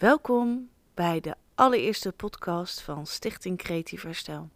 Welkom 0.00 0.68
bij 0.94 1.20
de 1.20 1.34
allereerste 1.54 2.12
podcast 2.12 2.80
van 2.80 3.06
Stichting 3.06 3.58
Creatief 3.58 4.02
Herstel. 4.02 4.48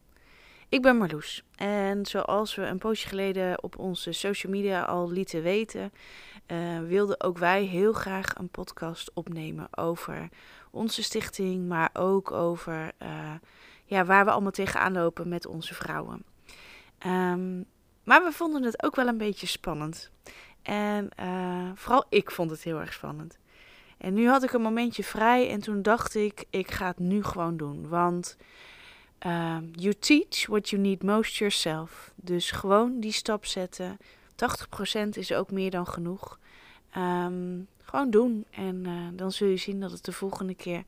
Ik 0.68 0.82
ben 0.82 0.96
Marloes 0.96 1.44
en 1.56 2.06
zoals 2.06 2.54
we 2.54 2.62
een 2.62 2.78
poosje 2.78 3.08
geleden 3.08 3.62
op 3.62 3.78
onze 3.78 4.12
social 4.12 4.52
media 4.52 4.82
al 4.82 5.10
lieten 5.10 5.42
weten, 5.42 5.92
uh, 6.46 6.80
wilden 6.80 7.20
ook 7.20 7.38
wij 7.38 7.64
heel 7.64 7.92
graag 7.92 8.34
een 8.38 8.48
podcast 8.48 9.10
opnemen 9.14 9.76
over 9.76 10.28
onze 10.70 11.02
stichting, 11.02 11.68
maar 11.68 11.90
ook 11.92 12.30
over 12.32 12.92
uh, 13.02 13.34
ja, 13.84 14.04
waar 14.04 14.24
we 14.24 14.30
allemaal 14.30 14.50
tegenaan 14.50 14.92
lopen 14.92 15.28
met 15.28 15.46
onze 15.46 15.74
vrouwen. 15.74 16.24
Um, 17.06 17.64
maar 18.04 18.24
we 18.24 18.32
vonden 18.32 18.62
het 18.62 18.82
ook 18.82 18.96
wel 18.96 19.06
een 19.06 19.18
beetje 19.18 19.46
spannend. 19.46 20.10
En 20.62 21.08
uh, 21.20 21.70
vooral 21.74 22.04
ik 22.08 22.30
vond 22.30 22.50
het 22.50 22.62
heel 22.62 22.80
erg 22.80 22.92
spannend. 22.92 23.38
En 24.04 24.14
nu 24.14 24.28
had 24.28 24.42
ik 24.42 24.52
een 24.52 24.62
momentje 24.62 25.04
vrij 25.04 25.50
en 25.50 25.60
toen 25.60 25.82
dacht 25.82 26.14
ik, 26.14 26.44
ik 26.50 26.70
ga 26.70 26.86
het 26.86 26.98
nu 26.98 27.22
gewoon 27.22 27.56
doen. 27.56 27.88
Want 27.88 28.36
uh, 29.26 29.56
you 29.72 29.94
teach 29.94 30.46
what 30.46 30.68
you 30.68 30.82
need 30.82 31.02
most 31.02 31.36
yourself. 31.36 32.12
Dus 32.16 32.50
gewoon 32.50 33.00
die 33.00 33.12
stap 33.12 33.44
zetten. 33.44 33.98
80% 35.06 35.08
is 35.10 35.32
ook 35.32 35.50
meer 35.50 35.70
dan 35.70 35.86
genoeg. 35.86 36.38
Um, 36.96 37.66
gewoon 37.82 38.10
doen. 38.10 38.44
En 38.50 38.84
uh, 38.86 39.08
dan 39.12 39.32
zul 39.32 39.48
je 39.48 39.56
zien 39.56 39.80
dat 39.80 39.90
het 39.90 40.04
de 40.04 40.12
volgende 40.12 40.54
keer 40.54 40.84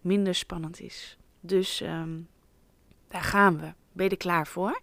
minder 0.00 0.34
spannend 0.34 0.80
is. 0.80 1.16
Dus 1.40 1.80
um, 1.80 2.28
daar 3.08 3.22
gaan 3.22 3.58
we. 3.58 3.72
Ben 3.92 4.04
je 4.04 4.10
er 4.10 4.16
klaar 4.16 4.46
voor? 4.46 4.80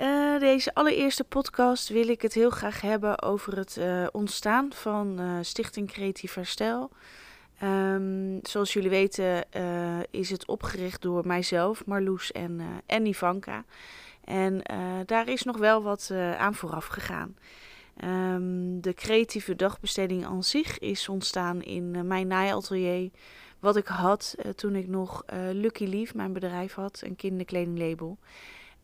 Uh, 0.00 0.38
deze 0.38 0.74
allereerste 0.74 1.24
podcast 1.24 1.88
wil 1.88 2.08
ik 2.08 2.22
het 2.22 2.34
heel 2.34 2.50
graag 2.50 2.80
hebben 2.80 3.22
over 3.22 3.56
het 3.56 3.76
uh, 3.76 4.06
ontstaan 4.12 4.72
van 4.72 5.20
uh, 5.20 5.38
Stichting 5.40 5.88
Creatief 5.90 6.34
Herstel. 6.34 6.90
Um, 7.62 8.38
zoals 8.42 8.72
jullie 8.72 8.90
weten 8.90 9.44
is 10.10 10.30
het 10.30 10.46
opgericht 10.46 11.02
door 11.02 11.26
mijzelf, 11.26 11.86
Marloes 11.86 12.32
en, 12.32 12.60
en 12.86 13.06
Ivanka. 13.06 13.64
En 14.24 14.62
daar 15.06 15.28
is 15.28 15.42
nog 15.42 15.56
wel 15.56 15.82
wat 15.82 16.10
aan 16.38 16.54
vooraf 16.54 16.86
gegaan. 16.86 17.36
Um, 18.04 18.80
de 18.80 18.94
creatieve 18.94 19.56
dagbesteding 19.56 20.26
aan 20.26 20.44
zich 20.44 20.78
is 20.78 21.08
ontstaan 21.08 21.62
in 21.62 22.06
mijn 22.06 22.26
naaiatelier. 22.26 23.10
Wat 23.58 23.76
ik 23.76 23.86
had 23.86 24.34
toen 24.56 24.74
ik 24.74 24.88
nog 24.88 25.24
Lucky 25.52 25.84
Leaf, 25.84 26.14
mijn 26.14 26.32
bedrijf 26.32 26.74
had, 26.74 27.00
een 27.04 27.16
kinderkledinglabel. 27.16 28.18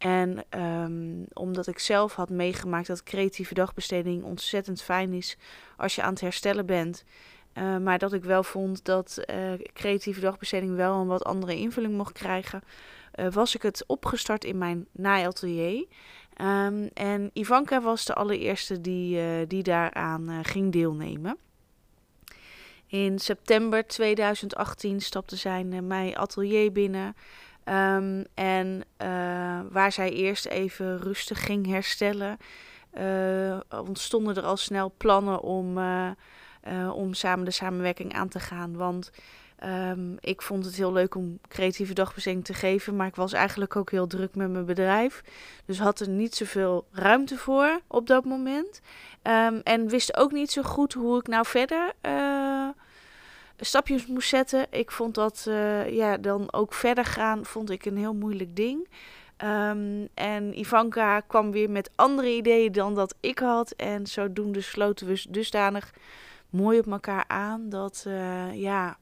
En 0.05 0.44
um, 0.60 1.27
omdat 1.33 1.66
ik 1.66 1.78
zelf 1.78 2.14
had 2.14 2.30
meegemaakt 2.30 2.86
dat 2.86 3.02
creatieve 3.02 3.55
dagbesteding 3.55 4.22
ontzettend 4.24 4.83
fijn 4.83 5.12
is 5.12 5.36
als 5.77 5.94
je 5.94 6.02
aan 6.02 6.12
het 6.12 6.20
herstellen 6.20 6.66
bent. 6.66 7.05
Uh, 7.55 7.78
maar 7.78 7.98
dat 7.98 8.12
ik 8.12 8.24
wel 8.24 8.42
vond 8.42 8.84
dat 8.84 9.24
uh, 9.30 9.52
creatieve 9.72 10.20
dagbesteding 10.20 10.77
wel 10.77 11.00
een 11.00 11.06
wat 11.06 11.24
andere 11.24 11.56
invulling 11.56 11.94
mocht 11.94 12.12
krijgen. 12.12 12.62
Uh, 13.14 13.33
was 13.33 13.55
ik 13.55 13.62
het 13.62 13.84
opgestart 13.86 14.44
in 14.44 14.58
mijn 14.58 14.86
naaiatelier. 14.92 15.86
Um, 16.41 16.91
en 16.94 17.30
Ivanka 17.33 17.80
was 17.80 18.05
de 18.05 18.14
allereerste 18.14 18.80
die, 18.80 19.46
die 19.46 19.62
daaraan 19.62 20.44
ging 20.44 20.72
deelnemen. 20.72 21.36
In 22.86 23.18
september 23.18 23.86
2018 23.86 25.00
stapte 25.00 25.36
zij 25.36 25.64
mijn 25.64 26.16
atelier 26.16 26.72
binnen. 26.72 27.14
Um, 27.68 28.24
en 28.34 28.84
uh, 29.02 29.60
waar 29.70 29.92
zij 29.92 30.10
eerst 30.10 30.46
even 30.46 30.98
rustig 30.98 31.44
ging 31.44 31.66
herstellen, 31.66 32.38
uh, 32.98 33.60
ontstonden 33.86 34.36
er 34.36 34.42
al 34.42 34.56
snel 34.56 34.92
plannen 34.96 35.40
om, 35.40 35.78
uh, 35.78 36.10
om 36.94 37.14
samen 37.14 37.44
de 37.44 37.50
samenwerking 37.50 38.14
aan 38.14 38.28
te 38.28 38.40
gaan. 38.40 38.76
Want 38.76 39.10
um, 39.64 40.16
ik 40.20 40.42
vond 40.42 40.64
het 40.64 40.74
heel 40.74 40.92
leuk 40.92 41.14
om 41.14 41.38
creatieve 41.48 41.94
dagbesteding 41.94 42.44
te 42.44 42.54
geven, 42.54 42.96
maar 42.96 43.06
ik 43.06 43.16
was 43.16 43.32
eigenlijk 43.32 43.76
ook 43.76 43.90
heel 43.90 44.06
druk 44.06 44.34
met 44.34 44.50
mijn 44.50 44.64
bedrijf. 44.66 45.22
Dus 45.64 45.78
had 45.78 46.00
er 46.00 46.08
niet 46.08 46.34
zoveel 46.34 46.86
ruimte 46.92 47.36
voor 47.36 47.80
op 47.86 48.06
dat 48.06 48.24
moment. 48.24 48.80
Um, 49.22 49.60
en 49.62 49.89
wist 49.89 50.16
ook 50.16 50.33
niet 50.33 50.50
zo 50.50 50.62
goed 50.62 50.92
hoe 50.92 51.18
ik 51.18 51.27
nou 51.27 51.46
verder 51.46 51.92
stapjes 53.56 54.06
moest 54.06 54.28
zetten. 54.28 54.66
Ik 54.70 54.90
vond 54.90 55.14
dat 55.14 55.44
uh, 55.48 55.90
ja, 55.90 56.16
dan 56.16 56.52
ook 56.52 56.74
verder 56.74 57.04
gaan, 57.04 57.44
vond 57.44 57.70
ik 57.70 57.84
een 57.84 57.96
heel 57.96 58.14
moeilijk 58.14 58.56
ding. 58.56 58.88
Um, 59.44 60.08
en 60.14 60.58
Ivanka 60.58 61.20
kwam 61.20 61.50
weer 61.50 61.70
met 61.70 61.90
andere 61.94 62.36
ideeën 62.36 62.72
dan 62.72 62.94
dat 62.94 63.14
ik 63.20 63.38
had. 63.38 63.70
En 63.70 64.06
zodoende 64.06 64.60
sloten 64.60 65.06
we 65.06 65.24
dusdanig 65.30 65.92
mooi 66.50 66.78
op 66.78 66.86
elkaar 66.86 67.24
aan 67.26 67.68
dat, 67.68 68.04
uh, 68.08 68.54
ja, 68.54 68.98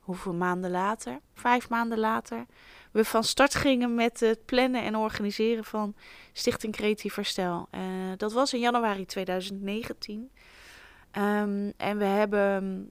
hoeveel 0.00 0.34
maanden 0.34 0.70
later, 0.70 1.18
vijf 1.34 1.68
maanden 1.68 1.98
later, 1.98 2.46
we 2.90 3.04
van 3.04 3.24
start 3.24 3.54
gingen 3.54 3.94
met 3.94 4.20
het 4.20 4.44
plannen 4.44 4.82
en 4.82 4.96
organiseren 4.96 5.64
van 5.64 5.94
Stichting 6.32 6.72
Creatief 6.72 7.14
Herstel. 7.14 7.68
Uh, 7.74 7.80
dat 8.16 8.32
was 8.32 8.54
in 8.54 8.60
januari 8.60 9.06
2019. 9.06 10.18
Um, 10.18 10.30
ehm, 11.10 11.70
en 11.76 11.98
we 11.98 12.04
hebben 12.04 12.90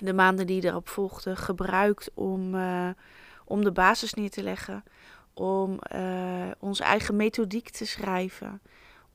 de 0.00 0.12
maanden 0.12 0.46
die 0.46 0.64
erop 0.64 0.88
volgden 0.88 1.36
gebruikt 1.36 2.10
om, 2.14 2.54
uh, 2.54 2.88
om 3.44 3.64
de 3.64 3.72
basis 3.72 4.14
neer 4.14 4.30
te 4.30 4.42
leggen. 4.42 4.84
Om 5.34 5.78
uh, 5.94 6.50
onze 6.58 6.82
eigen 6.82 7.16
methodiek 7.16 7.70
te 7.70 7.86
schrijven. 7.86 8.60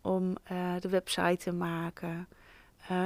Om 0.01 0.35
uh, 0.51 0.73
de 0.79 0.89
website 0.89 1.37
te 1.37 1.51
maken. 1.51 2.27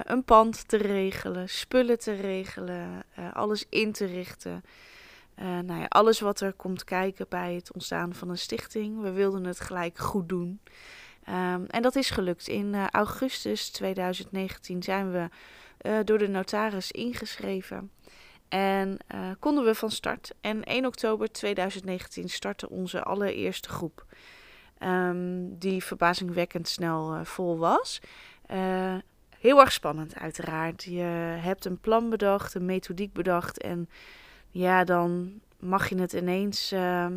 een 0.03 0.23
pand 0.23 0.67
te 0.67 0.77
regelen. 0.77 1.49
Spullen 1.49 1.99
te 1.99 2.13
regelen. 2.13 3.03
alles 3.33 3.65
in 3.69 3.91
te 3.91 4.05
richten. 4.05 4.63
nou 5.35 5.79
ja, 5.79 5.85
alles 5.87 6.19
wat 6.19 6.39
er 6.39 6.53
komt 6.53 6.83
kijken 6.83 7.25
bij 7.29 7.55
het 7.55 7.73
ontstaan 7.73 8.13
van 8.13 8.29
een 8.29 8.37
stichting. 8.37 9.01
We 9.01 9.11
wilden 9.11 9.43
het 9.43 9.59
gelijk 9.59 9.97
goed 9.97 10.29
doen. 10.29 10.59
Um, 11.29 11.65
en 11.65 11.81
dat 11.81 11.95
is 11.95 12.09
gelukt. 12.09 12.47
In 12.47 12.89
augustus 12.89 13.69
2019 13.69 14.83
zijn 14.83 15.11
we 15.11 15.29
uh, 15.81 15.99
door 16.03 16.17
de 16.17 16.27
notaris 16.27 16.91
ingeschreven. 16.91 17.91
En 18.49 18.97
uh, 19.15 19.19
konden 19.39 19.63
we 19.63 19.75
van 19.75 19.91
start. 19.91 20.33
En 20.41 20.63
1 20.63 20.85
oktober 20.85 21.31
2019 21.31 22.29
startte 22.29 22.69
onze 22.69 23.03
allereerste 23.03 23.69
groep. 23.69 24.05
Um, 24.79 25.57
die 25.57 25.83
verbazingwekkend 25.83 26.67
snel 26.67 27.15
uh, 27.15 27.25
vol 27.25 27.57
was. 27.57 28.01
heel 29.39 29.59
erg 29.59 29.71
spannend, 29.71 30.15
uiteraard. 30.15 30.83
Je 30.83 31.01
hebt 31.41 31.65
een 31.65 31.79
plan 31.79 32.09
bedacht, 32.09 32.53
een 32.53 32.65
methodiek 32.65 33.13
bedacht. 33.13 33.61
En 33.61 33.89
ja, 34.49 34.83
dan 34.83 35.41
mag 35.59 35.89
je 35.89 35.95
het 35.95 36.13
ineens. 36.13 36.73
Uh, 36.73 37.07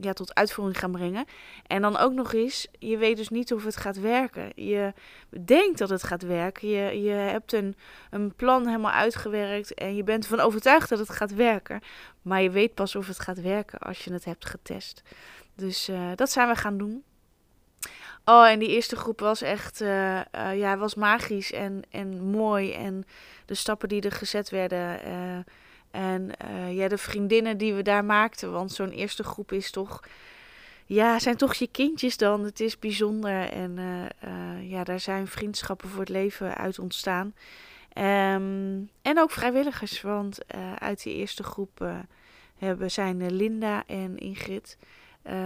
ja, 0.00 0.12
tot 0.12 0.34
uitvoering 0.34 0.78
gaan 0.78 0.90
brengen. 0.90 1.24
En 1.66 1.82
dan 1.82 1.96
ook 1.96 2.12
nog 2.12 2.32
eens, 2.32 2.68
je 2.78 2.96
weet 2.96 3.16
dus 3.16 3.28
niet 3.28 3.52
of 3.52 3.64
het 3.64 3.76
gaat 3.76 4.00
werken. 4.00 4.52
Je 4.54 4.92
denkt 5.44 5.78
dat 5.78 5.88
het 5.88 6.02
gaat 6.02 6.22
werken. 6.22 6.68
Je, 6.68 7.02
je 7.02 7.10
hebt 7.10 7.52
een, 7.52 7.76
een 8.10 8.34
plan 8.34 8.66
helemaal 8.66 8.92
uitgewerkt 8.92 9.74
en 9.74 9.96
je 9.96 10.04
bent 10.04 10.22
ervan 10.22 10.40
overtuigd 10.40 10.88
dat 10.88 10.98
het 10.98 11.10
gaat 11.10 11.34
werken. 11.34 11.80
Maar 12.22 12.42
je 12.42 12.50
weet 12.50 12.74
pas 12.74 12.96
of 12.96 13.06
het 13.06 13.20
gaat 13.20 13.40
werken 13.40 13.78
als 13.78 14.04
je 14.04 14.12
het 14.12 14.24
hebt 14.24 14.46
getest. 14.46 15.02
Dus 15.54 15.88
uh, 15.88 16.10
dat 16.14 16.30
zijn 16.30 16.48
we 16.48 16.54
gaan 16.54 16.78
doen. 16.78 17.04
Oh, 18.24 18.48
en 18.48 18.58
die 18.58 18.68
eerste 18.68 18.96
groep 18.96 19.20
was 19.20 19.42
echt, 19.42 19.80
uh, 19.80 20.16
uh, 20.16 20.58
ja, 20.58 20.76
was 20.76 20.94
magisch 20.94 21.52
en, 21.52 21.82
en 21.90 22.30
mooi. 22.30 22.72
En 22.72 23.04
de 23.46 23.54
stappen 23.54 23.88
die 23.88 24.02
er 24.02 24.12
gezet 24.12 24.50
werden 24.50 25.00
en 25.90 26.30
uh, 26.50 26.76
ja, 26.76 26.88
de 26.88 26.98
vriendinnen 26.98 27.58
die 27.58 27.74
we 27.74 27.82
daar 27.82 28.04
maakten, 28.04 28.52
want 28.52 28.72
zo'n 28.72 28.90
eerste 28.90 29.24
groep 29.24 29.52
is 29.52 29.70
toch, 29.70 30.02
ja, 30.86 31.18
zijn 31.18 31.36
toch 31.36 31.54
je 31.54 31.66
kindjes 31.66 32.16
dan. 32.16 32.44
Het 32.44 32.60
is 32.60 32.78
bijzonder 32.78 33.50
en 33.50 33.76
uh, 33.76 34.04
uh, 34.30 34.70
ja, 34.70 34.84
daar 34.84 35.00
zijn 35.00 35.26
vriendschappen 35.26 35.88
voor 35.88 36.00
het 36.00 36.08
leven 36.08 36.56
uit 36.56 36.78
ontstaan. 36.78 37.34
Um, 37.94 38.90
en 39.02 39.18
ook 39.18 39.30
vrijwilligers, 39.30 40.00
want 40.00 40.38
uit 40.78 41.02
die 41.02 41.14
eerste 41.14 41.42
groep 41.42 41.86
hebben, 42.58 42.90
zijn 42.90 43.32
Linda 43.32 43.82
en 43.86 44.18
Ingrid, 44.18 44.78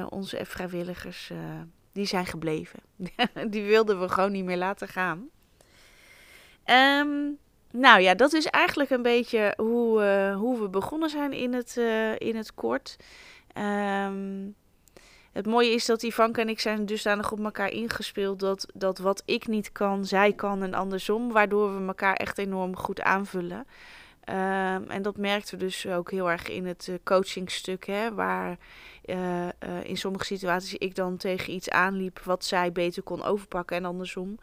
onze 0.08 0.44
vrijwilligers, 0.44 1.30
die 1.92 2.06
zijn 2.06 2.26
gebleven. 2.26 2.78
die 3.50 3.62
wilden 3.62 4.00
we 4.00 4.08
gewoon 4.08 4.32
niet 4.32 4.44
meer 4.44 4.56
laten 4.56 4.88
gaan. 4.88 5.28
Um, 6.66 7.38
nou 7.72 8.00
ja, 8.00 8.14
dat 8.14 8.32
is 8.32 8.46
eigenlijk 8.46 8.90
een 8.90 9.02
beetje 9.02 9.54
hoe, 9.56 10.02
uh, 10.02 10.36
hoe 10.36 10.60
we 10.60 10.68
begonnen 10.68 11.10
zijn 11.10 11.32
in 11.32 11.52
het, 11.54 11.76
uh, 11.78 12.18
in 12.18 12.36
het 12.36 12.54
kort. 12.54 12.96
Um, 14.06 14.54
het 15.32 15.46
mooie 15.46 15.70
is 15.70 15.86
dat 15.86 16.02
Ivanka 16.02 16.40
en 16.40 16.48
ik 16.48 16.60
zijn 16.60 16.86
dusdanig 16.86 17.32
op 17.32 17.44
elkaar 17.44 17.70
ingespeeld 17.70 18.40
dat, 18.40 18.66
dat 18.74 18.98
wat 18.98 19.22
ik 19.24 19.46
niet 19.46 19.72
kan, 19.72 20.04
zij 20.04 20.32
kan 20.32 20.62
en 20.62 20.74
andersom. 20.74 21.32
Waardoor 21.32 21.80
we 21.80 21.86
elkaar 21.86 22.14
echt 22.14 22.38
enorm 22.38 22.76
goed 22.76 23.00
aanvullen. 23.00 23.66
Um, 24.28 24.90
en 24.90 25.02
dat 25.02 25.16
merkten 25.16 25.58
we 25.58 25.64
dus 25.64 25.86
ook 25.86 26.10
heel 26.10 26.30
erg 26.30 26.48
in 26.48 26.66
het 26.66 26.86
uh, 26.90 26.96
coachingstuk, 27.04 27.86
hè, 27.86 28.14
waar 28.14 28.56
in 29.82 29.96
sommige 29.96 30.24
situaties 30.24 30.74
ik 30.74 30.94
dan 30.94 31.16
tegen 31.16 31.52
iets 31.52 31.70
aanliep 31.70 32.18
wat 32.18 32.44
zij 32.44 32.72
beter 32.72 33.02
kon 33.02 33.22
overpakken 33.22 33.76
en 33.76 33.84
andersom. 33.84 34.38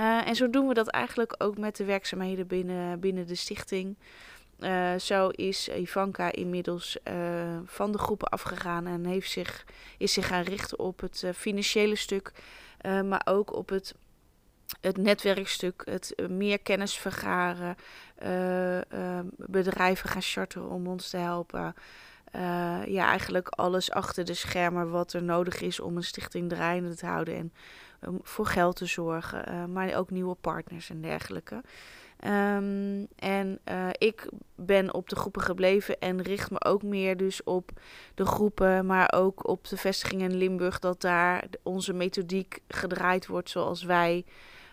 Uh, 0.00 0.26
en 0.26 0.36
zo 0.36 0.50
doen 0.50 0.68
we 0.68 0.74
dat 0.74 0.88
eigenlijk 0.88 1.34
ook 1.38 1.58
met 1.58 1.76
de 1.76 1.84
werkzaamheden 1.84 2.46
binnen, 2.46 3.00
binnen 3.00 3.26
de 3.26 3.34
stichting. 3.34 3.96
Uh, 4.58 4.94
zo 4.94 5.28
is 5.28 5.68
Ivanka 5.68 6.32
inmiddels 6.32 6.98
uh, 7.04 7.58
van 7.64 7.92
de 7.92 7.98
groepen 7.98 8.28
afgegaan 8.28 8.86
en 8.86 9.04
heeft 9.04 9.30
zich, 9.30 9.66
is 9.98 10.12
zich 10.12 10.26
gaan 10.26 10.42
richten 10.42 10.78
op 10.78 11.00
het 11.00 11.24
financiële 11.34 11.96
stuk, 11.96 12.32
maar 12.82 13.22
ook 13.24 13.54
op 13.54 13.68
het, 13.68 13.94
het 14.80 14.96
netwerkstuk, 14.96 15.82
het 15.84 16.14
meer 16.28 16.58
kennis 16.58 16.98
vergaren, 16.98 17.76
bedrijven 19.36 20.08
gaan 20.08 20.22
charteren 20.22 20.68
om 20.68 20.86
ons 20.86 21.10
te 21.10 21.16
helpen. 21.16 21.74
Ja, 22.86 23.06
eigenlijk 23.06 23.48
alles 23.48 23.90
achter 23.90 24.24
de 24.24 24.34
schermen 24.34 24.90
wat 24.90 25.12
er 25.12 25.22
nodig 25.22 25.60
is 25.60 25.80
om 25.80 25.96
een 25.96 26.04
stichting 26.04 26.48
draaiende 26.48 26.94
te 26.94 27.06
houden 27.06 27.34
en 27.34 27.52
um, 28.06 28.18
voor 28.22 28.46
geld 28.46 28.76
te 28.76 28.86
zorgen, 28.86 29.72
maar 29.72 29.94
ook 29.94 30.10
nieuwe 30.10 30.34
partners 30.34 30.90
en 30.90 31.00
dergelijke. 31.00 31.62
Um, 32.24 33.06
en 33.16 33.58
uh, 33.68 33.88
ik 33.98 34.28
ben 34.54 34.94
op 34.94 35.08
de 35.08 35.16
groepen 35.16 35.42
gebleven 35.42 35.98
en 35.98 36.22
richt 36.22 36.50
me 36.50 36.64
ook 36.64 36.82
meer 36.82 37.16
dus 37.16 37.42
op 37.44 37.70
de 38.14 38.26
groepen, 38.26 38.86
maar 38.86 39.12
ook 39.12 39.48
op 39.48 39.68
de 39.68 39.76
vestiging 39.76 40.22
in 40.22 40.36
Limburg, 40.36 40.78
dat 40.78 41.00
daar 41.00 41.44
onze 41.62 41.92
methodiek 41.92 42.58
gedraaid 42.68 43.26
wordt 43.26 43.50
zoals 43.50 43.82
wij 43.82 44.24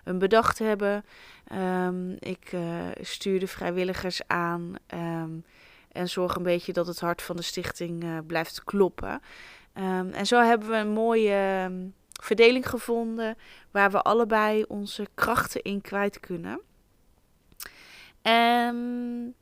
hem 0.03 0.19
bedacht 0.19 0.59
hebben. 0.59 1.05
Um, 1.53 2.15
ik 2.19 2.53
stuur 3.01 3.39
de 3.39 3.47
vrijwilligers 3.47 4.21
aan 4.27 4.73
en 5.97 6.09
zorg 6.09 6.35
een 6.35 6.43
beetje 6.43 6.73
dat 6.73 6.87
het 6.87 6.99
hart 6.99 7.21
van 7.21 7.35
de 7.35 7.41
stichting 7.41 8.03
uh, 8.03 8.17
blijft 8.27 8.63
kloppen. 8.63 9.21
en 10.11 10.25
zo 10.25 10.41
hebben 10.41 10.69
we 10.69 10.75
een 10.75 10.93
mooie 10.93 11.71
verdeling 12.21 12.69
gevonden 12.69 13.37
waar 13.71 13.91
we 13.91 14.01
allebei 14.01 14.63
onze 14.67 15.07
krachten 15.13 15.61
in 15.61 15.81
kwijt 15.81 16.19
kunnen. 16.19 16.61
Um, 18.21 19.35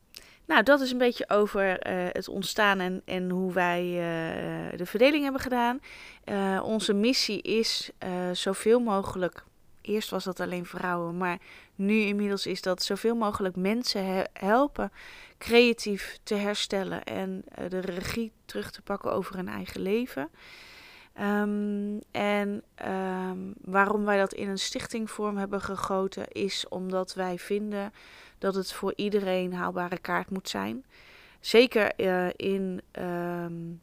nou, 0.45 0.63
dat 0.63 0.81
is 0.81 0.91
een 0.91 0.97
beetje 0.97 1.29
over 1.29 1.87
uh, 1.87 2.07
het 2.11 2.27
ontstaan 2.27 2.79
en, 2.79 3.01
en 3.05 3.29
hoe 3.29 3.53
wij 3.53 3.83
uh, 3.83 4.77
de 4.77 4.85
verdeling 4.85 5.23
hebben 5.23 5.41
gedaan. 5.41 5.79
Onze 6.63 6.93
missie 6.93 7.41
is 7.41 7.91
zoveel 8.31 8.79
mogelijk. 8.79 9.43
Eerst 9.85 10.09
was 10.09 10.23
dat 10.23 10.39
alleen 10.39 10.65
vrouwen, 10.65 11.17
maar 11.17 11.37
nu 11.75 11.99
inmiddels 11.99 12.45
is 12.45 12.61
dat 12.61 12.83
zoveel 12.83 13.15
mogelijk 13.15 13.55
mensen 13.55 14.05
he 14.05 14.23
helpen 14.33 14.91
creatief 15.37 16.19
te 16.23 16.35
herstellen 16.35 17.03
en 17.03 17.43
de 17.69 17.79
regie 17.79 18.31
terug 18.45 18.71
te 18.71 18.81
pakken 18.81 19.11
over 19.11 19.35
hun 19.35 19.47
eigen 19.47 19.81
leven. 19.81 20.29
Um, 21.21 22.01
en 22.11 22.63
um, 22.87 23.53
waarom 23.61 24.05
wij 24.05 24.17
dat 24.17 24.33
in 24.33 24.49
een 24.49 24.59
stichtingvorm 24.59 25.37
hebben 25.37 25.61
gegoten, 25.61 26.27
is 26.27 26.67
omdat 26.69 27.13
wij 27.13 27.39
vinden 27.39 27.93
dat 28.37 28.55
het 28.55 28.73
voor 28.73 28.93
iedereen 28.95 29.53
haalbare 29.53 29.97
kaart 29.97 30.29
moet 30.29 30.49
zijn. 30.49 30.85
Zeker 31.39 31.91
uh, 31.97 32.27
in, 32.35 32.81
um, 32.99 33.81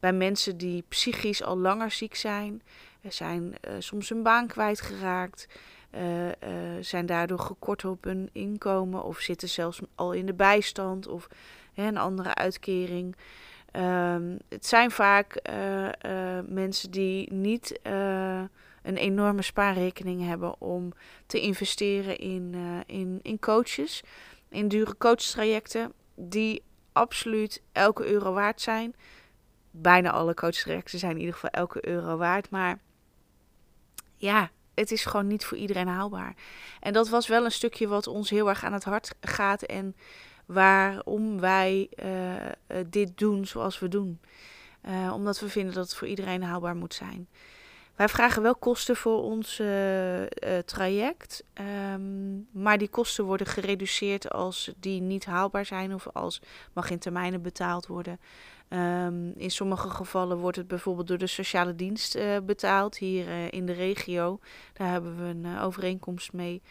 bij 0.00 0.12
mensen 0.12 0.56
die 0.56 0.84
psychisch 0.88 1.42
al 1.42 1.58
langer 1.58 1.90
ziek 1.90 2.14
zijn, 2.14 2.62
zijn 3.08 3.42
uh, 3.42 3.74
soms 3.78 4.08
hun 4.08 4.22
baan 4.22 4.46
kwijtgeraakt, 4.46 5.48
uh, 5.94 6.00
zijn 6.80 7.06
daardoor 7.06 7.38
gekort 7.38 7.84
op 7.84 8.04
hun 8.04 8.28
inkomen 8.32 9.04
of 9.04 9.18
zitten 9.18 9.48
zelfs 9.48 9.80
al 9.94 10.12
in 10.12 10.26
de 10.26 10.34
bijstand 10.34 11.06
of 11.06 11.28
hè, 11.74 11.86
een 11.86 11.96
andere 11.98 12.34
uitkering. 12.34 13.16
Um, 13.76 14.38
het 14.48 14.66
zijn 14.66 14.90
vaak 14.90 15.42
mensen 16.46 16.90
die 16.90 17.32
niet 17.32 17.80
een 18.82 18.96
enorme 18.96 19.42
spaarrekening 19.42 20.26
hebben 20.26 20.60
om 20.60 20.92
te 21.26 21.40
investeren 21.40 22.18
in, 22.18 22.52
uh, 22.54 22.78
in, 22.86 23.18
in 23.22 23.38
coaches, 23.38 24.02
in 24.48 24.68
dure 24.68 24.96
coachtrajecten, 24.98 25.92
die 26.14 26.62
absoluut 26.92 27.62
elke 27.72 28.06
euro 28.06 28.32
waard 28.32 28.60
zijn. 28.60 28.94
Bijna 29.70 30.10
alle 30.10 30.34
coachtrajecten 30.34 30.98
zijn 30.98 31.12
in 31.12 31.18
ieder 31.18 31.34
geval 31.34 31.50
elke 31.50 31.88
euro 31.88 32.16
waard, 32.16 32.50
maar 32.50 32.78
ja, 34.22 34.50
het 34.74 34.90
is 34.90 35.04
gewoon 35.04 35.26
niet 35.26 35.44
voor 35.44 35.58
iedereen 35.58 35.88
haalbaar. 35.88 36.34
En 36.80 36.92
dat 36.92 37.08
was 37.08 37.26
wel 37.26 37.44
een 37.44 37.52
stukje 37.52 37.88
wat 37.88 38.06
ons 38.06 38.30
heel 38.30 38.48
erg 38.48 38.64
aan 38.64 38.72
het 38.72 38.84
hart 38.84 39.14
gaat 39.20 39.62
en 39.62 39.96
waarom 40.46 41.40
wij 41.40 41.88
uh, 42.04 42.80
dit 42.86 43.18
doen 43.18 43.46
zoals 43.46 43.78
we 43.78 43.88
doen. 43.88 44.20
Uh, 44.88 45.12
omdat 45.14 45.40
we 45.40 45.48
vinden 45.48 45.74
dat 45.74 45.84
het 45.84 45.94
voor 45.94 46.08
iedereen 46.08 46.42
haalbaar 46.42 46.76
moet 46.76 46.94
zijn. 46.94 47.28
Wij 47.96 48.08
vragen 48.08 48.42
wel 48.42 48.54
kosten 48.54 48.96
voor 48.96 49.22
ons 49.22 49.62
traject, 50.64 51.44
um, 51.94 52.48
maar 52.52 52.78
die 52.78 52.88
kosten 52.88 53.24
worden 53.24 53.46
gereduceerd 53.46 54.30
als 54.30 54.72
die 54.76 55.00
niet 55.00 55.24
haalbaar 55.24 55.66
zijn 55.66 55.94
of 55.94 56.06
als 56.12 56.42
mag 56.72 56.90
in 56.90 56.98
termijnen 56.98 57.42
betaald 57.42 57.86
worden. 57.86 58.20
Um, 58.72 59.32
in 59.36 59.50
sommige 59.50 59.90
gevallen 59.90 60.38
wordt 60.38 60.56
het 60.56 60.68
bijvoorbeeld 60.68 61.08
door 61.08 61.18
de 61.18 61.26
sociale 61.26 61.74
dienst 61.74 62.16
uh, 62.16 62.36
betaald 62.44 62.96
hier 62.96 63.52
in 63.52 63.66
de 63.66 63.72
regio. 63.72 64.38
Daar 64.72 64.90
hebben 64.90 65.16
we 65.16 65.24
een 65.24 65.58
overeenkomst 65.58 66.32
mee. 66.32 66.62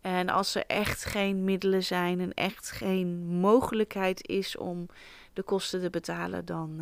En 0.00 0.28
als 0.28 0.54
er 0.54 0.64
echt 0.66 1.04
geen 1.04 1.44
middelen 1.44 1.82
zijn 1.82 2.20
en 2.20 2.34
echt 2.34 2.70
geen 2.70 3.26
mogelijkheid 3.26 4.28
is 4.28 4.56
om 4.56 4.86
de 5.32 5.42
kosten 5.42 5.80
te 5.80 5.90
betalen, 5.90 6.44
dan 6.44 6.80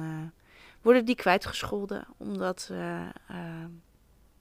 worden 0.82 1.05
die 1.05 1.14
kwijtgescholden. 1.14 2.06
Omdat 2.17 2.72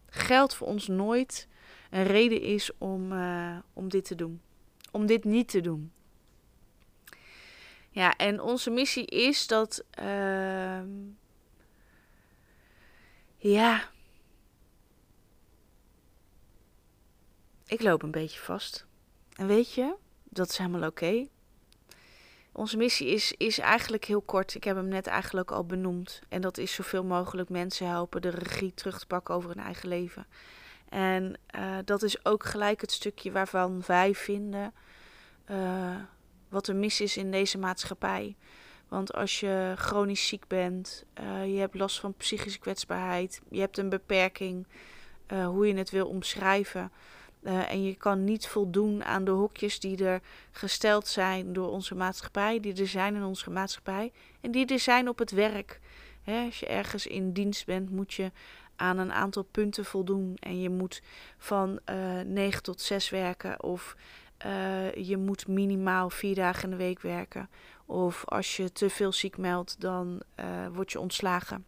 geld 0.09 0.53
voor 0.53 0.67
ons 0.67 0.87
nooit 0.87 1.47
een 1.89 2.03
reden 2.03 2.41
is 2.41 2.71
om, 2.77 3.13
om 3.73 3.89
dit 3.89 4.05
te 4.05 4.15
doen. 4.15 4.41
Om 4.91 5.05
dit 5.05 5.23
niet 5.23 5.47
te 5.47 5.61
doen. 5.61 5.91
Ja, 7.89 8.15
en 8.15 8.41
onze 8.41 8.69
missie 8.69 9.05
is 9.05 9.47
dat. 9.47 9.83
ja. 13.37 13.89
Ik 17.65 17.81
loop 17.81 18.03
een 18.03 18.11
beetje 18.11 18.39
vast. 18.39 18.85
En 19.35 19.47
weet 19.47 19.73
je, 19.73 19.95
dat 20.23 20.49
is 20.49 20.57
helemaal 20.57 20.89
oké. 20.89 21.27
Onze 22.51 22.77
missie 22.77 23.07
is, 23.07 23.33
is 23.37 23.59
eigenlijk 23.59 24.05
heel 24.05 24.21
kort. 24.21 24.55
Ik 24.55 24.63
heb 24.63 24.75
hem 24.75 24.87
net 24.87 25.07
eigenlijk 25.07 25.51
al 25.51 25.65
benoemd. 25.65 26.21
En 26.29 26.41
dat 26.41 26.57
is 26.57 26.73
zoveel 26.73 27.03
mogelijk 27.03 27.49
mensen 27.49 27.87
helpen 27.87 28.21
de 28.21 28.29
regie 28.29 28.73
terug 28.73 28.99
te 28.99 29.05
pakken 29.05 29.35
over 29.35 29.49
hun 29.49 29.63
eigen 29.63 29.89
leven. 29.89 30.27
En 30.89 31.39
uh, 31.55 31.77
dat 31.85 32.03
is 32.03 32.25
ook 32.25 32.45
gelijk 32.45 32.81
het 32.81 32.91
stukje 32.91 33.31
waarvan 33.31 33.83
wij 33.85 34.15
vinden 34.15 34.73
uh, 35.51 35.95
wat 36.49 36.67
er 36.67 36.75
mis 36.75 37.01
is 37.01 37.17
in 37.17 37.31
deze 37.31 37.57
maatschappij. 37.57 38.35
Want 38.87 39.13
als 39.13 39.39
je 39.39 39.73
chronisch 39.75 40.27
ziek 40.27 40.47
bent, 40.47 41.03
uh, 41.21 41.53
je 41.53 41.59
hebt 41.59 41.75
last 41.75 41.99
van 41.99 42.13
psychische 42.13 42.59
kwetsbaarheid, 42.59 43.41
je 43.49 43.59
hebt 43.59 43.77
een 43.77 43.89
beperking, 43.89 44.67
hoe 45.27 45.67
je 45.67 45.75
het 45.75 45.89
wil 45.89 46.07
omschrijven 46.07 46.91
uh, 47.43 47.71
en 47.71 47.83
je 47.83 47.95
kan 47.95 48.23
niet 48.23 48.47
voldoen 48.47 49.03
aan 49.03 49.23
de 49.23 49.31
hokjes 49.31 49.79
die 49.79 50.05
er 50.05 50.21
gesteld 50.51 51.07
zijn 51.07 51.53
door 51.53 51.69
onze 51.69 51.95
maatschappij, 51.95 52.59
die 52.59 52.75
er 52.75 52.87
zijn 52.87 53.15
in 53.15 53.23
onze 53.23 53.49
maatschappij 53.49 54.11
en 54.41 54.51
die 54.51 54.65
er 54.65 54.79
zijn 54.79 55.09
op 55.09 55.19
het 55.19 55.31
werk. 55.31 55.79
Als 56.25 56.59
je 56.59 56.65
ergens 56.65 57.07
in 57.07 57.33
dienst 57.33 57.65
bent, 57.65 57.89
moet 57.89 58.13
je 58.13 58.31
aan 58.75 58.97
een 58.97 59.11
aantal 59.11 59.43
punten 59.43 59.85
voldoen. 59.85 60.35
En 60.39 60.61
je 60.61 60.69
moet 60.69 61.01
van 61.37 61.79
eh, 61.85 62.19
9 62.25 62.63
tot 62.63 62.81
6 62.81 63.09
werken. 63.09 63.63
Of 63.63 63.95
uh, 64.45 64.93
je 64.93 65.17
moet 65.17 65.47
minimaal 65.47 66.09
vier 66.09 66.35
dagen 66.35 66.63
in 66.63 66.69
de 66.69 66.75
week 66.75 67.01
werken. 67.01 67.49
Of 67.85 68.25
als 68.25 68.57
je 68.57 68.71
te 68.71 68.89
veel 68.89 69.11
ziek 69.11 69.37
meldt, 69.37 69.81
dan 69.81 70.21
uh, 70.39 70.45
word 70.73 70.91
je 70.91 70.99
ontslagen. 70.99 71.65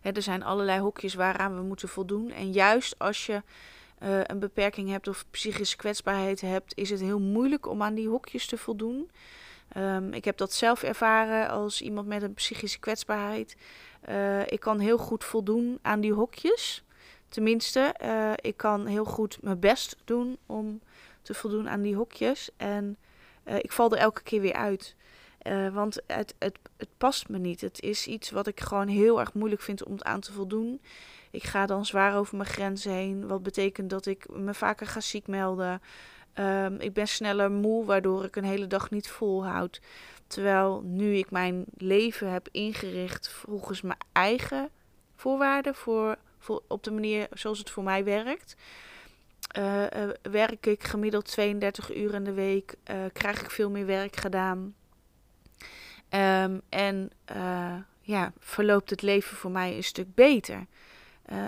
Hè, 0.00 0.10
er 0.10 0.22
zijn 0.22 0.42
allerlei 0.42 0.80
hokjes 0.80 1.14
waaraan 1.14 1.56
we 1.56 1.62
moeten 1.62 1.88
voldoen. 1.88 2.30
En 2.30 2.52
juist 2.52 2.98
als 2.98 3.26
je 3.26 3.42
uh, 4.02 4.20
een 4.24 4.38
beperking 4.38 4.88
hebt 4.88 5.08
of 5.08 5.24
psychische 5.30 5.76
kwetsbaarheid 5.76 6.40
hebt, 6.40 6.76
is 6.76 6.90
het 6.90 7.00
heel 7.00 7.20
moeilijk 7.20 7.66
om 7.66 7.82
aan 7.82 7.94
die 7.94 8.08
hokjes 8.08 8.46
te 8.46 8.56
voldoen. 8.56 9.10
Um, 9.76 10.12
ik 10.12 10.24
heb 10.24 10.36
dat 10.36 10.52
zelf 10.52 10.82
ervaren 10.82 11.48
als 11.48 11.82
iemand 11.82 12.06
met 12.06 12.22
een 12.22 12.34
psychische 12.34 12.78
kwetsbaarheid. 12.78 13.56
Ik 14.46 14.60
kan 14.60 14.78
heel 14.78 14.98
goed 14.98 15.24
voldoen 15.24 15.78
aan 15.82 16.00
die 16.00 16.12
hokjes. 16.12 16.84
Tenminste, 17.28 17.94
ik 18.40 18.56
kan 18.56 18.86
heel 18.86 19.04
goed 19.04 19.38
mijn 19.42 19.60
best 19.60 19.96
doen 20.04 20.38
om 20.46 20.80
te 21.28 21.34
voldoen 21.34 21.68
aan 21.68 21.82
die 21.82 21.96
hokjes. 21.96 22.50
En 22.56 22.96
ik 23.44 23.72
val 23.72 23.90
er 23.92 23.98
elke 23.98 24.22
keer 24.22 24.40
weer 24.40 24.52
uit. 24.52 24.94
want 25.72 26.00
het, 26.06 26.34
het, 26.38 26.58
het 26.76 26.88
past 26.98 27.28
me 27.28 27.38
niet. 27.38 27.60
Het 27.60 27.80
is 27.80 28.06
iets 28.06 28.30
wat 28.30 28.46
ik 28.46 28.60
gewoon 28.60 28.88
heel 28.88 29.20
erg 29.20 29.32
moeilijk 29.34 29.62
vind 29.62 29.84
om 29.84 29.96
aan 29.98 30.20
te 30.20 30.32
voldoen. 30.32 30.80
Ik 31.30 31.42
ga 31.42 31.66
dan 31.66 31.86
zwaar 31.86 32.16
over 32.16 32.36
mijn 32.36 32.48
grenzen 32.48 32.92
heen. 32.92 33.26
Wat 33.26 33.42
betekent 33.42 33.90
dat 33.90 34.06
ik 34.06 34.28
me 34.28 34.54
vaker 34.54 34.86
ga 34.86 35.00
ziek 35.00 35.26
melden. 35.26 35.82
Um, 36.34 36.80
ik 36.80 36.92
ben 36.92 37.08
sneller 37.08 37.50
moe, 37.50 37.84
waardoor 37.84 38.24
ik 38.24 38.36
een 38.36 38.44
hele 38.44 38.66
dag 38.66 38.90
niet 38.90 39.08
volhoud. 39.08 39.80
Terwijl 40.26 40.82
nu 40.84 41.16
ik 41.16 41.30
mijn 41.30 41.64
leven 41.76 42.32
heb 42.32 42.48
ingericht 42.50 43.28
volgens 43.28 43.82
mijn 43.82 43.98
eigen 44.12 44.70
voorwaarden, 45.16 45.74
voor, 45.74 46.16
voor, 46.38 46.62
op 46.66 46.82
de 46.84 46.90
manier 46.90 47.26
zoals 47.32 47.58
het 47.58 47.70
voor 47.70 47.82
mij 47.82 48.04
werkt. 48.04 48.56
Werk 50.22 50.66
ik 50.66 50.84
gemiddeld 50.84 51.24
32 51.24 51.96
uur 51.96 52.14
in 52.14 52.24
de 52.24 52.32
week, 52.32 52.74
krijg 53.12 53.40
ik 53.40 53.50
veel 53.50 53.70
meer 53.70 53.86
werk 53.86 54.16
gedaan. 54.16 54.74
Ehm, 56.08 56.58
en 56.68 57.10
ja, 58.00 58.32
verloopt 58.38 58.90
het 58.90 59.02
leven 59.02 59.36
voor 59.36 59.50
mij 59.50 59.76
een 59.76 59.84
stuk 59.84 60.14
beter, 60.14 60.66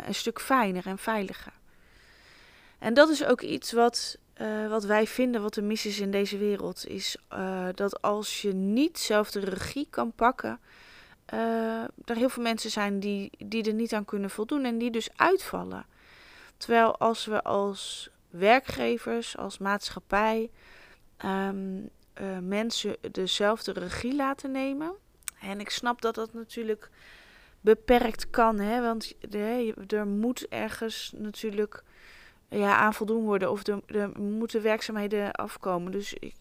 een 0.07 0.15
stuk 0.15 0.41
fijner 0.41 0.87
en 0.87 0.99
veiliger. 0.99 1.53
En 2.79 2.95
dat 2.95 3.09
is 3.09 3.25
ook 3.25 3.41
iets 3.41 3.73
wat, 3.73 4.19
wat 4.69 4.85
wij 4.85 5.07
vinden, 5.07 5.43
wat 5.43 5.55
de 5.55 5.63
mis 5.63 5.87
is 5.87 6.01
in 6.01 6.11
deze 6.11 6.39
wereld, 6.39 6.87
is 6.87 7.17
dat 7.75 8.03
als 8.03 8.43
je 8.43 8.53
niet 8.53 8.99
zelf 8.99 9.31
de 9.31 9.41
regie 9.41 9.87
kan 9.91 10.13
pakken, 10.13 10.61
er 12.05 12.17
heel 12.17 12.29
veel 12.29 12.43
mensen 12.43 12.71
zijn 12.71 13.01
die, 13.01 13.31
die 13.39 13.65
er 13.65 13.75
niet 13.75 13.93
aan 13.93 14.05
kunnen 14.05 14.31
voldoen 14.31 14.65
en 14.65 14.79
die 14.79 14.91
dus 14.91 15.09
uitvallen. 15.17 15.87
Terwijl 16.61 16.99
als 16.99 17.25
we 17.25 17.43
als 17.43 18.11
werkgevers, 18.31 19.37
als 19.37 19.59
maatschappij, 19.59 20.51
um, 21.25 21.91
mensen 22.41 22.97
dezelfde 23.11 23.73
regie 23.73 24.15
laten 24.15 24.51
nemen. 24.51 24.93
En 25.41 25.61
ik 25.61 25.71
snap 25.71 26.01
dat 26.01 26.15
dat 26.15 26.33
natuurlijk 26.33 26.91
beperkt 27.61 28.31
kan, 28.31 28.59
hè, 28.59 28.81
want 28.81 29.15
er 29.87 30.07
moet 30.07 30.49
ergens 30.49 31.13
natuurlijk 31.17 31.83
ja, 32.49 32.77
aan 32.77 32.95
voldoen 32.95 33.25
worden 33.25 33.51
of 33.51 33.67
er, 33.67 34.11
moeten 34.21 34.63
werkzaamheden 34.63 35.33
afkomen. 35.33 35.93
Dus 35.93 36.15
ik, 36.15 36.35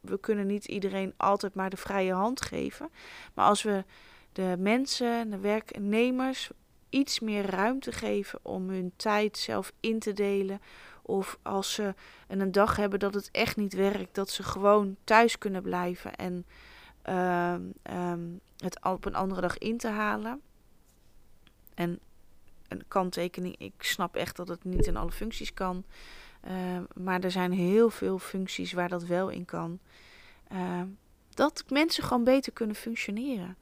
we 0.00 0.18
kunnen 0.20 0.46
niet 0.46 0.64
iedereen 0.64 1.14
altijd 1.16 1.54
maar 1.54 1.70
de 1.70 1.76
vrije 1.76 2.12
hand 2.12 2.42
geven. 2.42 2.90
Maar 3.34 3.46
als 3.46 3.62
we 3.62 3.84
de 4.32 4.54
mensen, 4.58 5.30
de 5.30 5.38
werknemers, 5.38 6.50
iets 6.92 7.20
meer 7.20 7.46
ruimte 7.46 7.92
geven 7.92 8.38
om 8.42 8.68
hun 8.68 8.92
tijd 8.96 9.38
zelf 9.38 9.72
in 9.80 9.98
te 9.98 10.12
delen. 10.12 10.60
Of 11.02 11.38
als 11.42 11.72
ze 11.72 11.94
een 12.28 12.52
dag 12.52 12.76
hebben 12.76 12.98
dat 12.98 13.14
het 13.14 13.28
echt 13.30 13.56
niet 13.56 13.72
werkt, 13.72 14.14
dat 14.14 14.30
ze 14.30 14.42
gewoon 14.42 14.96
thuis 15.04 15.38
kunnen 15.38 15.62
blijven 15.62 16.14
en 16.14 16.46
uh, 17.08 17.54
um, 18.10 18.40
het 18.56 18.84
op 18.84 19.04
een 19.04 19.14
andere 19.14 19.40
dag 19.40 19.58
in 19.58 19.76
te 19.76 19.88
halen. 19.88 20.40
En 21.74 21.98
een 22.68 22.82
kanttekening. 22.88 23.54
Ik 23.58 23.72
snap 23.78 24.16
echt 24.16 24.36
dat 24.36 24.48
het 24.48 24.64
niet 24.64 24.86
in 24.86 24.96
alle 24.96 25.12
functies 25.12 25.54
kan. 25.54 25.84
Uh, 26.48 26.52
maar 26.94 27.20
er 27.20 27.30
zijn 27.30 27.52
heel 27.52 27.90
veel 27.90 28.18
functies 28.18 28.72
waar 28.72 28.88
dat 28.88 29.04
wel 29.04 29.28
in 29.28 29.44
kan. 29.44 29.78
Dat 31.34 31.64
mensen 31.68 32.04
gewoon 32.04 32.24
beter 32.24 32.52
kunnen 32.52 32.76
functioneren. 32.76 33.56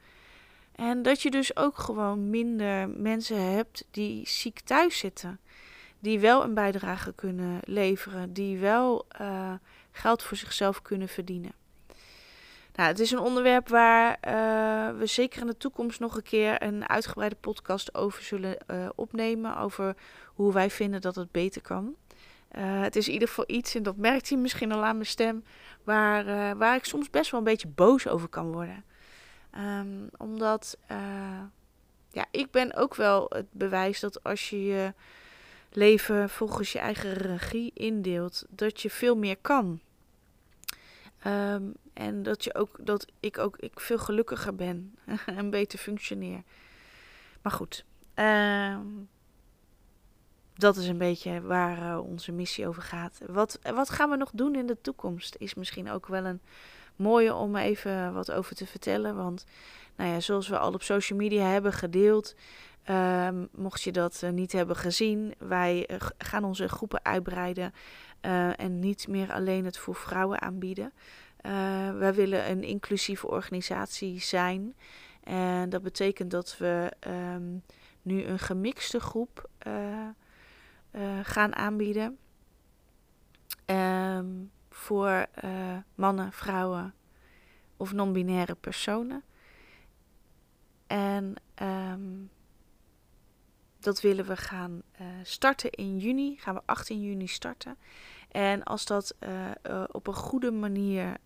En 0.75 1.03
dat 1.03 1.23
je 1.23 1.31
dus 1.31 1.57
ook 1.57 1.79
gewoon 1.79 2.31
minder 2.31 2.89
mensen 2.89 3.53
hebt 3.53 3.85
die 3.91 4.29
ziek 4.29 4.61
thuis 4.61 4.99
zitten. 4.99 5.41
Die 5.99 6.21
wel 6.21 6.45
een 6.45 6.55
bijdrage 6.55 7.13
kunnen 7.13 7.61
leveren. 7.65 8.33
Die 8.33 8.59
wel 8.59 9.07
uh, 9.21 9.53
geld 9.91 10.23
voor 10.23 10.37
zichzelf 10.37 10.83
kunnen 10.83 11.09
verdienen. 11.09 11.53
Nou, 12.75 12.89
het 12.89 12.99
is 12.99 13.11
een 13.11 13.19
onderwerp 13.19 13.69
waar 13.69 14.11
uh, 14.11 14.99
we 14.99 15.07
zeker 15.07 15.41
in 15.41 15.47
de 15.47 15.57
toekomst 15.57 16.01
nog 16.01 16.17
een 16.17 16.23
keer 16.23 16.63
een 16.63 16.89
uitgebreide 16.89 17.37
podcast 17.37 17.95
over 17.95 18.23
zullen 18.23 18.57
uh, 18.71 18.89
opnemen. 18.95 19.57
Over 19.57 19.97
hoe 20.27 20.53
wij 20.53 20.71
vinden 20.71 21.01
dat 21.01 21.15
het 21.15 21.31
beter 21.31 21.63
kan. 21.63 21.95
Het 22.59 22.97
is 22.97 23.07
in 23.07 23.13
ieder 23.13 23.29
geval 23.29 23.45
iets, 23.47 23.75
en 23.75 23.83
dat 23.83 23.97
merkt 23.97 24.29
hij 24.29 24.39
misschien 24.39 24.73
al 24.73 24.85
aan 24.85 24.95
mijn 24.95 25.07
stem, 25.07 25.45
waar, 25.85 26.57
waar 26.57 26.77
ik 26.77 26.85
soms 26.85 27.11
best 27.11 27.31
wel 27.31 27.41
een 27.41 27.47
beetje 27.47 27.69
boos 27.69 28.09
over 28.09 28.29
kan 28.29 28.53
worden. 28.53 28.85
Um, 29.59 30.09
omdat, 30.17 30.79
ja, 32.11 32.27
ik 32.31 32.51
ben 32.51 32.75
ook 32.75 32.95
wel 32.95 33.27
het 33.29 33.53
bewijs 33.53 34.01
dat 34.01 34.23
als 34.23 34.51
je 34.51 34.65
je 34.65 34.95
leven 35.73 36.31
volgens 36.31 36.73
je 36.73 36.79
eigen 36.79 37.13
regie 37.13 37.71
indeelt, 37.75 38.45
dat 38.49 38.81
je 38.81 38.91
veel 38.91 39.17
meer 39.17 39.37
kan. 39.37 39.81
Um, 41.27 41.75
en 41.93 42.23
dat, 42.23 42.45
je 42.45 42.55
ook, 42.55 42.77
dat 42.81 43.07
ik 43.21 43.39
ook 43.39 43.57
ik 43.57 43.81
veel 43.81 43.99
gelukkiger 43.99 44.55
ben 44.55 44.95
en 45.27 45.51
beter 45.51 45.79
functioneer. 45.79 46.43
Maar 47.43 47.53
goed, 47.53 47.85
uh, 48.15 48.79
dat 50.55 50.77
is 50.77 50.89
een 50.89 50.99
beetje 50.99 51.41
waar 51.41 51.79
uh, 51.79 52.07
onze 52.07 52.33
missie 52.33 52.69
over 52.69 52.83
gaat. 52.83 53.21
Wat, 53.27 53.59
wat 53.75 53.91
gaan 53.91 54.11
we 54.11 54.17
nog 54.17 54.31
doen 54.35 54.55
in 54.55 54.67
de 54.67 54.81
toekomst? 54.81 55.37
Is 55.39 55.55
misschien 55.55 55.91
ook 55.91 56.07
wel 56.07 56.25
een 56.25 56.41
mooie 57.01 57.35
om 57.35 57.57
even 57.57 58.13
wat 58.13 58.33
over 58.33 58.57
te 58.57 58.67
vertellen. 58.67 59.17
Want 59.17 59.45
nou 59.97 60.11
ja, 60.11 60.21
zoals 60.21 60.49
we 60.49 60.59
al 60.59 60.73
op 60.73 60.83
social 60.83 61.19
media 61.19 61.47
hebben 61.47 61.73
gedeeld, 61.73 62.35
uh, 62.91 63.29
mocht 63.53 63.83
je 63.83 63.93
dat 63.93 64.21
uh, 64.25 64.31
niet 64.31 64.53
hebben 64.53 64.77
gezien, 64.77 65.35
wij 65.39 65.89
uh, 65.91 65.97
gaan 66.19 66.45
onze 66.45 66.69
groepen 66.69 67.05
uitbreiden 67.05 67.73
en 68.57 68.79
niet 68.79 69.09
meer 69.09 69.33
alleen 69.33 69.65
het 69.65 69.79
voor 69.79 69.95
vrouwen 69.95 70.41
aanbieden. 70.41 70.93
Wij 71.99 72.15
willen 72.15 72.51
een 72.51 72.63
inclusieve 72.63 73.27
organisatie 73.29 74.21
zijn. 74.21 74.75
En 75.25 75.69
dat 75.69 75.83
betekent 75.83 76.31
dat 76.31 76.57
we 76.59 76.93
um, 77.35 77.63
nu 78.03 78.25
een 78.25 78.39
gemixte 78.39 79.01
groep 79.01 79.49
gaan 81.23 81.55
aanbieden. 81.55 82.19
Um, 83.67 84.51
voor 84.71 85.27
mannen, 85.95 86.33
vrouwen 86.33 86.95
of 87.77 87.93
non-binaire 87.93 88.55
personen. 88.55 89.23
En 90.87 91.35
um, 91.63 92.31
dat 93.81 94.01
willen 94.01 94.27
we 94.27 94.37
gaan 94.37 94.83
starten 95.23 95.71
in 95.71 95.99
juni. 95.99 96.37
Gaan 96.39 96.55
we 96.55 96.61
18 96.65 97.03
juni 97.03 97.27
starten. 97.27 97.77
En 98.31 98.63
als 98.63 98.85
dat 98.85 99.15
uh, 99.21 99.51
op 99.91 100.07
een 100.07 100.15
goede 100.15 100.51
manier 100.51 101.17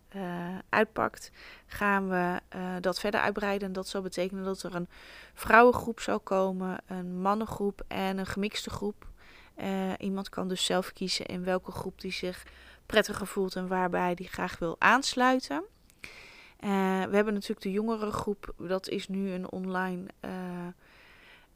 uitpakt, 0.69 1.31
gaan 1.65 2.09
we 2.09 2.39
dat 2.81 2.99
verder 2.99 3.19
uitbreiden. 3.19 3.67
En 3.67 3.73
dat 3.73 3.87
zal 3.87 4.01
betekenen 4.01 4.43
dat 4.43 4.63
er 4.63 4.75
een 4.75 4.87
vrouwengroep 5.33 5.99
zal 5.99 6.19
komen, 6.19 6.77
een 6.87 7.21
mannengroep 7.21 7.83
en 7.87 8.17
een 8.17 8.25
gemixte 8.25 8.69
groep. 8.69 9.07
iemand 9.97 10.29
kan 10.29 10.47
dus 10.47 10.65
zelf 10.65 10.93
kiezen 10.93 11.25
in 11.25 11.43
welke 11.43 11.71
groep 11.71 12.01
die 12.01 12.11
zich 12.11 12.43
prettiger 12.85 13.27
voelt 13.27 13.55
en 13.55 13.67
waarbij 13.67 14.15
die 14.15 14.27
graag 14.27 14.59
wil 14.59 14.75
aansluiten. 14.79 15.63
we 16.59 17.11
hebben 17.11 17.33
natuurlijk 17.33 17.61
de 17.61 17.71
jongere 17.71 18.11
groep, 18.11 18.53
dat 18.57 18.87
is 18.87 19.07
nu 19.07 19.31
een 19.31 19.51
online 19.51 20.05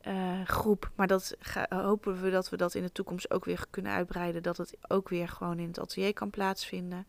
uh, 0.07 0.41
groep. 0.45 0.91
Maar 0.95 1.07
dat 1.07 1.36
hopen 1.69 2.21
we 2.21 2.29
dat 2.29 2.50
we 2.50 2.57
dat 2.57 2.75
in 2.75 2.83
de 2.83 2.91
toekomst 2.91 3.31
ook 3.31 3.45
weer 3.45 3.65
kunnen 3.69 3.91
uitbreiden. 3.91 4.43
Dat 4.43 4.57
het 4.57 4.77
ook 4.88 5.09
weer 5.09 5.27
gewoon 5.27 5.59
in 5.59 5.67
het 5.67 5.79
atelier 5.79 6.13
kan 6.13 6.29
plaatsvinden. 6.29 7.07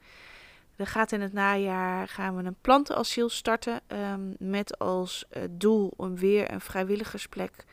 Er 0.77 0.87
gaat 0.87 1.13
in 1.13 1.21
het 1.21 1.33
najaar 1.33 2.09
gaan 2.09 2.37
we 2.37 2.43
een 2.43 2.57
plantenasiel 2.61 3.29
starten. 3.29 3.81
Um, 3.89 4.37
met 4.39 4.79
als 4.79 5.27
doel 5.51 5.93
om 5.97 6.17
weer 6.17 6.53
een 6.53 6.61
vrijwilligersplek 6.61 7.65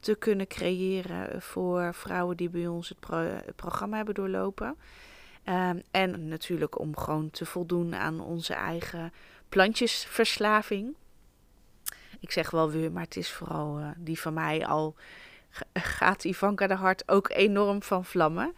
te 0.00 0.14
kunnen 0.14 0.46
creëren 0.46 1.42
voor 1.42 1.94
vrouwen 1.94 2.36
die 2.36 2.50
bij 2.50 2.66
ons 2.66 2.88
het 2.88 3.56
programma 3.56 3.96
hebben 3.96 4.14
doorlopen. 4.14 4.76
Um, 5.44 5.82
en 5.90 6.28
natuurlijk 6.28 6.78
om 6.78 6.96
gewoon 6.96 7.30
te 7.30 7.46
voldoen 7.46 7.94
aan 7.94 8.20
onze 8.20 8.54
eigen 8.54 9.12
plantjesverslaving. 9.48 10.94
Ik 12.20 12.30
zeg 12.30 12.50
wel 12.50 12.70
we, 12.70 12.90
maar 12.92 13.02
het 13.02 13.16
is 13.16 13.32
vooral 13.32 13.78
uh, 13.78 13.88
die 13.98 14.20
van 14.20 14.34
mij 14.34 14.66
al 14.66 14.94
gaat 15.72 16.24
Ivanka 16.24 16.66
de 16.66 16.74
Hart 16.74 17.08
ook 17.08 17.30
enorm 17.30 17.82
van 17.82 18.04
vlammen. 18.04 18.54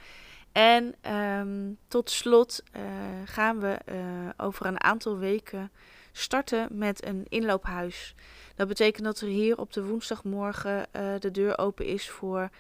En 0.52 0.94
um, 1.12 1.78
tot 1.88 2.10
slot 2.10 2.62
uh, 2.76 2.82
gaan 3.24 3.60
we 3.60 3.78
uh, 3.88 3.96
over 4.36 4.66
een 4.66 4.82
aantal 4.82 5.18
weken 5.18 5.72
starten 6.12 6.68
met 6.70 7.06
een 7.06 7.26
inloophuis. 7.28 8.14
Dat 8.56 8.68
betekent 8.68 9.04
dat 9.04 9.20
er 9.20 9.28
hier 9.28 9.58
op 9.58 9.72
de 9.72 9.84
woensdagmorgen 9.84 10.86
de 11.18 11.30
deur 11.30 11.58
open 11.58 11.86
is 11.86 12.10
voor 12.10 12.50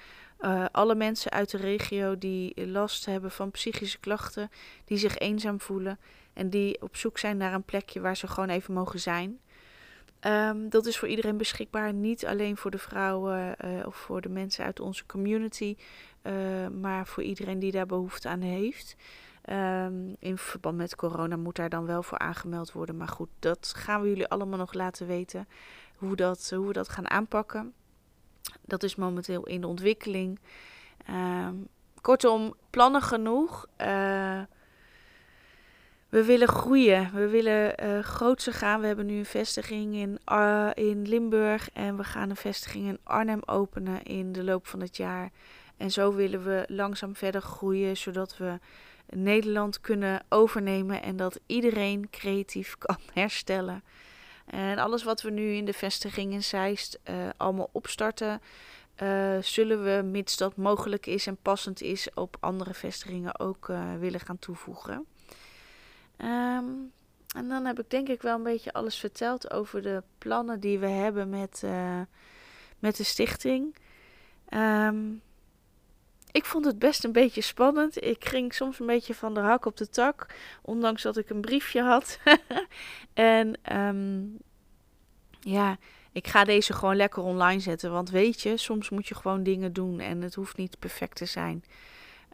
alle 0.72 0.94
mensen 0.94 1.30
uit 1.30 1.50
de 1.50 1.56
regio 1.56 2.18
die 2.18 2.66
last 2.66 3.06
hebben 3.06 3.30
van 3.30 3.50
psychische 3.50 3.98
klachten, 3.98 4.50
die 4.84 4.98
zich 4.98 5.18
eenzaam 5.18 5.60
voelen 5.60 5.98
en 6.32 6.50
die 6.50 6.82
op 6.82 6.96
zoek 6.96 7.18
zijn 7.18 7.36
naar 7.36 7.54
een 7.54 7.62
plekje 7.62 8.00
waar 8.00 8.16
ze 8.16 8.26
gewoon 8.26 8.48
even 8.48 8.74
mogen 8.74 9.00
zijn. 9.00 9.38
Um, 10.26 10.68
dat 10.68 10.86
is 10.86 10.98
voor 10.98 11.08
iedereen 11.08 11.36
beschikbaar, 11.36 11.92
niet 11.92 12.26
alleen 12.26 12.56
voor 12.56 12.70
de 12.70 12.78
vrouwen 12.78 13.56
uh, 13.64 13.86
of 13.86 13.96
voor 13.96 14.20
de 14.20 14.28
mensen 14.28 14.64
uit 14.64 14.80
onze 14.80 15.06
community, 15.06 15.76
uh, 16.22 16.32
maar 16.68 17.06
voor 17.06 17.22
iedereen 17.22 17.58
die 17.58 17.72
daar 17.72 17.86
behoefte 17.86 18.28
aan 18.28 18.40
heeft. 18.40 18.96
Um, 19.50 20.16
in 20.18 20.38
verband 20.38 20.76
met 20.76 20.96
corona 20.96 21.36
moet 21.36 21.56
daar 21.56 21.68
dan 21.68 21.86
wel 21.86 22.02
voor 22.02 22.18
aangemeld 22.18 22.72
worden. 22.72 22.96
Maar 22.96 23.08
goed, 23.08 23.28
dat 23.38 23.72
gaan 23.76 24.00
we 24.00 24.08
jullie 24.08 24.28
allemaal 24.28 24.58
nog 24.58 24.72
laten 24.72 25.06
weten 25.06 25.48
hoe, 25.96 26.16
dat, 26.16 26.50
hoe 26.54 26.66
we 26.66 26.72
dat 26.72 26.88
gaan 26.88 27.10
aanpakken. 27.10 27.74
Dat 28.60 28.82
is 28.82 28.94
momenteel 28.94 29.46
in 29.46 29.60
de 29.60 29.66
ontwikkeling. 29.66 30.40
Um, 31.10 31.68
kortom, 32.00 32.54
plannen 32.70 33.02
genoeg. 33.02 33.66
Uh, 33.80 34.40
we 36.08 36.24
willen 36.24 36.48
groeien. 36.48 37.10
We 37.14 37.28
willen 37.28 37.84
uh, 37.84 37.98
grootser 37.98 38.52
gaan. 38.52 38.80
We 38.80 38.86
hebben 38.86 39.06
nu 39.06 39.18
een 39.18 39.24
vestiging 39.24 39.94
in, 39.94 40.18
uh, 40.32 40.70
in 40.74 41.08
Limburg. 41.08 41.70
En 41.70 41.96
we 41.96 42.04
gaan 42.04 42.30
een 42.30 42.36
vestiging 42.36 42.88
in 42.88 42.98
Arnhem 43.02 43.40
openen 43.44 44.02
in 44.02 44.32
de 44.32 44.44
loop 44.44 44.66
van 44.66 44.80
het 44.80 44.96
jaar. 44.96 45.30
En 45.76 45.90
zo 45.90 46.14
willen 46.14 46.44
we 46.44 46.64
langzaam 46.66 47.16
verder 47.16 47.42
groeien, 47.42 47.96
zodat 47.96 48.36
we 48.36 48.58
Nederland 49.08 49.80
kunnen 49.80 50.22
overnemen 50.28 51.02
en 51.02 51.16
dat 51.16 51.40
iedereen 51.46 52.10
creatief 52.10 52.78
kan 52.86 52.98
herstellen. 53.12 53.82
En 54.44 54.78
alles 54.78 55.02
wat 55.02 55.22
we 55.22 55.30
nu 55.30 55.52
in 55.52 55.64
de 55.64 55.72
vestiging 55.72 56.32
in 56.32 56.42
Zeist 56.42 56.98
uh, 57.10 57.28
allemaal 57.36 57.68
opstarten, 57.72 58.40
uh, 59.02 59.38
zullen 59.40 59.84
we, 59.84 60.02
mits 60.02 60.36
dat 60.36 60.56
mogelijk 60.56 61.06
is 61.06 61.26
en 61.26 61.36
passend 61.36 61.80
is, 61.80 62.08
op 62.14 62.36
andere 62.40 62.74
vestigingen 62.74 63.38
ook 63.38 63.68
uh, 63.68 63.94
willen 63.98 64.20
gaan 64.20 64.38
toevoegen. 64.38 65.06
Um, 66.18 66.92
en 67.36 67.48
dan 67.48 67.64
heb 67.64 67.78
ik 67.78 67.90
denk 67.90 68.08
ik 68.08 68.22
wel 68.22 68.36
een 68.36 68.42
beetje 68.42 68.72
alles 68.72 68.96
verteld 68.98 69.50
over 69.50 69.82
de 69.82 70.02
plannen 70.18 70.60
die 70.60 70.78
we 70.78 70.88
hebben 70.88 71.28
met, 71.28 71.62
met 72.78 72.96
de 72.96 73.04
stichting. 73.04 73.76
Um, 74.48 75.22
ik 76.34 76.44
vond 76.44 76.64
het 76.64 76.78
best 76.78 77.04
een 77.04 77.12
beetje 77.12 77.40
spannend. 77.40 78.04
Ik 78.04 78.24
ging 78.24 78.54
soms 78.54 78.80
een 78.80 78.86
beetje 78.86 79.14
van 79.14 79.34
de 79.34 79.40
hak 79.40 79.66
op 79.66 79.76
de 79.76 79.88
tak, 79.88 80.26
ondanks 80.62 81.02
dat 81.02 81.16
ik 81.16 81.30
een 81.30 81.40
briefje 81.40 81.82
had. 81.82 82.18
en 83.14 83.58
um, 83.72 84.38
ja, 85.40 85.76
ik 86.12 86.26
ga 86.26 86.44
deze 86.44 86.72
gewoon 86.72 86.96
lekker 86.96 87.22
online 87.22 87.60
zetten. 87.60 87.92
Want 87.92 88.10
weet 88.10 88.40
je, 88.40 88.56
soms 88.56 88.90
moet 88.90 89.06
je 89.06 89.14
gewoon 89.14 89.42
dingen 89.42 89.72
doen 89.72 90.00
en 90.00 90.22
het 90.22 90.34
hoeft 90.34 90.56
niet 90.56 90.78
perfect 90.78 91.16
te 91.16 91.24
zijn. 91.24 91.64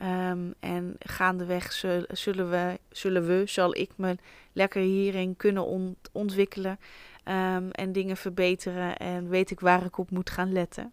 Um, 0.03 0.55
en 0.61 0.97
gaandeweg 0.99 1.73
zullen 2.09 2.51
we, 2.51 2.79
zullen 2.91 3.27
we, 3.27 3.43
zal 3.47 3.77
ik 3.77 3.91
me 3.97 4.17
lekker 4.53 4.83
hierin 4.83 5.37
kunnen 5.37 5.67
ont 5.67 5.97
ontwikkelen 6.13 6.79
um, 7.25 7.71
en 7.71 7.93
dingen 7.93 8.17
verbeteren. 8.17 8.97
En 8.97 9.29
weet 9.29 9.51
ik 9.51 9.61
waar 9.61 9.85
ik 9.85 9.99
op 9.99 10.11
moet 10.11 10.31
gaan 10.31 10.53
letten. 10.53 10.93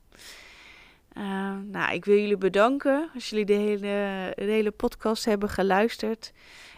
Uh, 1.18 1.58
nou, 1.64 1.94
ik 1.94 2.06
wil 2.06 2.18
jullie 2.18 2.38
bedanken 2.38 3.10
als 3.14 3.30
jullie 3.30 3.46
de 3.46 3.54
hele, 3.54 4.34
hele 4.36 4.72
podcast 4.72 5.26
hebben 5.26 5.50
geluisterd 5.50 6.32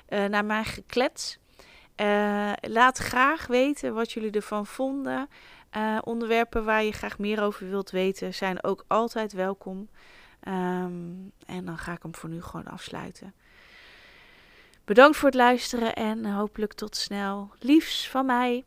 uh, 0.10 0.26
naar 0.26 0.46
mijn 0.46 0.66
geklets. 0.66 1.38
Uh, 2.02 2.52
laat 2.62 2.98
graag 2.98 3.48
weten 3.48 3.94
wat 3.94 4.12
jullie 4.12 4.32
ervan 4.32 4.66
vonden. 4.66 5.30
Uh, 5.78 5.98
onderwerpen 6.04 6.66
waar 6.66 6.84
je 6.84 6.92
graag 6.92 7.18
meer 7.18 7.42
over 7.42 7.70
wilt 7.70 7.92
weten 7.92 8.34
zijn 8.34 8.64
ook 8.64 8.86
altijd 8.88 9.34
welkom. 9.34 9.90
Um, 10.48 11.32
en 11.46 11.66
dan 11.66 11.78
ga 11.78 11.92
ik 11.92 12.02
hem 12.02 12.16
voor 12.16 12.30
nu 12.30 12.42
gewoon 12.42 12.68
afsluiten. 12.68 13.34
Bedankt 14.86 15.18
voor 15.18 15.28
het 15.28 15.38
luisteren 15.38 15.96
en 15.96 16.26
hopelijk 16.26 16.74
tot 16.74 16.96
snel. 16.96 17.52
Liefs 17.60 18.10
van 18.10 18.26
mij. 18.26 18.66